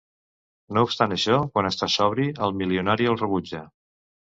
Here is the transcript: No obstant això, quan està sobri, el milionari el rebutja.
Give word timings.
No 0.77 0.83
obstant 0.87 1.13
això, 1.17 1.35
quan 1.51 1.69
està 1.71 1.91
sobri, 1.97 2.27
el 2.49 2.59
milionari 2.63 3.11
el 3.13 3.23
rebutja. 3.23 3.65